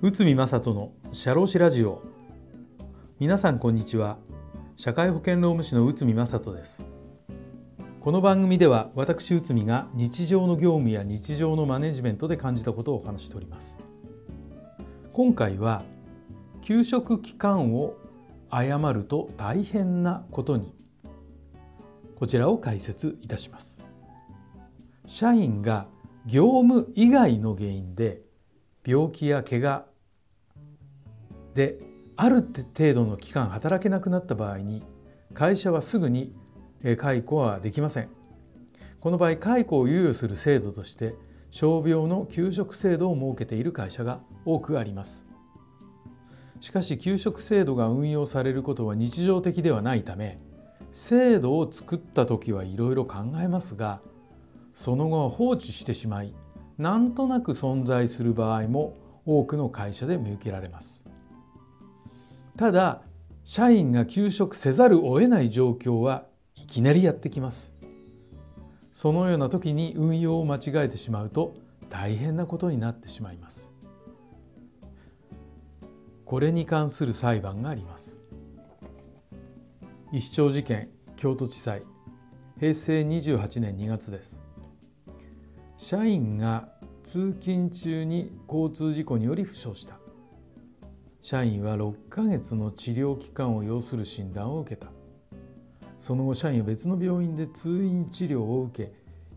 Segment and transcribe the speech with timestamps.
[0.00, 2.02] 内海正人の社労士ラジオ。
[3.18, 4.18] 皆さんこんにちは。
[4.76, 6.86] 社会保険労務士の内海正人です。
[8.00, 13.80] この番組では私内海が日常の業務や日常のマネジメントで感じたことをお話しております。
[15.12, 15.82] 今回は
[16.62, 17.96] 給食期間を
[18.50, 20.72] 誤ると大変なことに
[22.14, 23.89] こちらを解説いたします。
[25.10, 25.88] 社員が
[26.24, 28.22] 業務以外の原因で
[28.86, 29.84] 病気や怪我
[31.52, 31.80] で
[32.14, 34.84] ある程度の期間働けなくなった場合に
[35.34, 36.32] 会社はすぐに
[36.96, 38.08] 解雇はできません。
[39.00, 41.16] この場合解雇を猶予する制度として
[41.50, 45.26] 傷病の給食制度を設けている会社が多くあります。
[46.60, 50.36] しかし給食制度が運用されることは日常的ではないため
[50.92, 54.00] 制度を作った時はいろいろ考えますが
[54.72, 56.34] その後放置してしまい
[56.78, 61.06] なんとなく存在する場合も多くの会社で見受けられます。
[62.56, 63.02] ただ
[63.44, 67.74] 社員が休職せざるを得ない状況はいきなりやってきます。
[68.92, 71.54] そのような時に運用を間違えてしまうと
[71.88, 73.72] 大変なことになってしまいます。
[76.24, 78.16] これに関する裁判があります。
[80.12, 81.82] 一生事件京都地裁。
[82.58, 84.42] 平成28年2月です。
[85.82, 86.68] 社員が
[87.02, 89.98] 通勤中に交通事故により負傷した。
[91.22, 94.92] 社員は6ヶ月の治療期間を要する診断を受けた。
[95.98, 98.92] その後社員は別の病院で通院治療を受け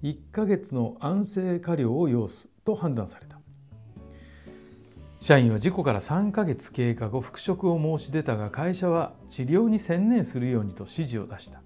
[0.05, 3.39] 1ヶ月の安静加療を要すと判断された。
[5.21, 11.61] 社員は事故から3ヶ月経過後復職を申し出たが会社は治療に専念するようにと指示を出した。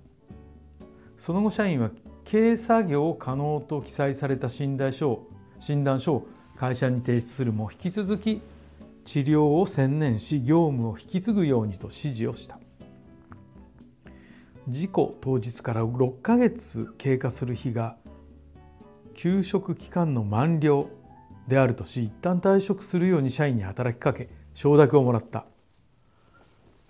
[1.17, 1.89] その後社員は
[2.29, 8.41] 軽作業可能と記載された診断書を診断書を会社に提出するも引き続き
[9.05, 12.59] 治療を専念し業務を引き継ぐようにと指示をした。
[14.67, 17.95] 事故当日から6ヶ月経過する日が
[19.13, 20.89] 休職期間の満了
[21.47, 25.45] であるとし一旦退職するように社員に働きかけ承諾をもらった。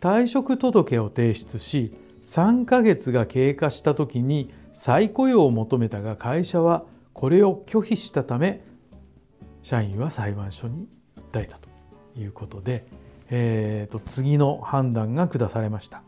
[0.01, 1.93] 退職届を提出し
[2.23, 8.63] 3ヶ月が経過した時に再雇用を求めたが会社はこれを拒否したため
[9.61, 10.87] 社員は裁判所に
[11.31, 11.67] 訴えたと
[12.15, 12.87] いうことで、
[13.29, 16.03] えーと、次の判断が下されました。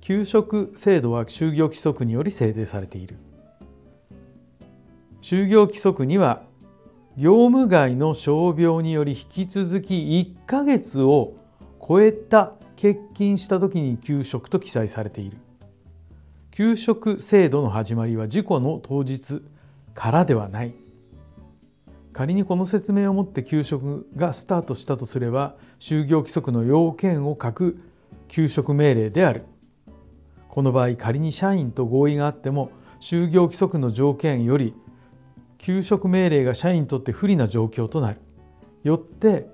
[0.00, 3.16] 給食制度は就業規則により制定されている。
[5.22, 6.42] 就業規則には
[7.16, 9.94] 業務外の傷病により引き続き
[10.44, 11.34] 1ヶ月を
[11.86, 15.38] 超えた欠勤した時に給食と記載されている。
[16.50, 19.42] 給食制度の始まりは事故の当日
[19.94, 20.86] からではない。
[22.16, 27.78] 仮にこの説明をもって給食がスタートしたとすれば就業規則の要件を書く
[28.28, 29.44] 給食命令である
[30.48, 32.70] この場合仮に社員と合意があっても
[33.00, 34.74] 就業規則の条件より
[35.58, 38.20] 給食命令が社員にとって不利な状況となる
[38.82, 39.50] よって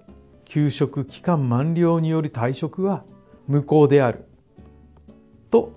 [0.52, 3.04] 給食期間満了により退職は
[3.48, 4.26] 無効である。
[5.50, 5.72] と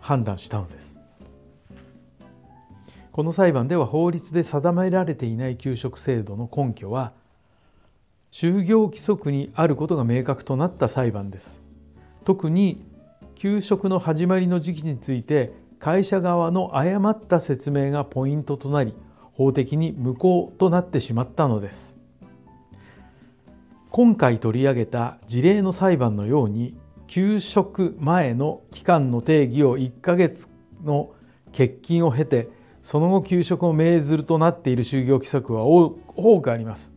[0.00, 0.98] 判断したのです。
[3.10, 7.14] この裁判では法律で定められていない給食制度の根拠は
[8.30, 11.62] 就業規則にあることが明確となった裁判です。
[12.26, 12.84] 特に
[13.34, 18.92] 給食の始まりの時期について会社側の誤った説明がポイントとなり
[19.32, 22.03] 法的に無効となってしまったのです。
[23.96, 30.48] 今回取り上げた事例の裁判のように給食前の期間の定義を1ヶ月
[30.82, 31.14] の
[31.52, 32.48] 欠勤を経て
[32.82, 35.92] その後給食を命ずるとなっている就業規則は多
[36.40, 36.92] くあります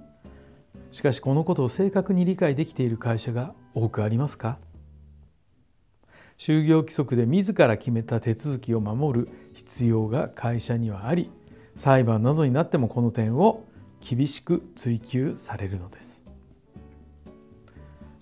[0.90, 4.58] しかしこのことを正確に理解できている会社が多くありますか？
[6.40, 11.30] 就業規則で自ら決めた手続きを守る必要が会社にはあり
[11.76, 13.68] 裁判などになってもこの点を
[14.00, 16.17] 厳しく追及されるのです。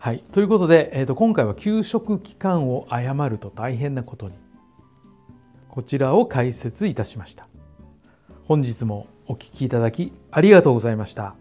[0.05, 4.35] はい、ということで、えーと今回は給食期間を誤ると大変なことに
[5.67, 7.47] こちらを解説いたしました。
[8.43, 11.35] 本日もお聴きいただきありがとうございました。